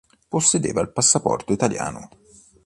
[0.29, 2.09] Possedeva il passaporto italiano.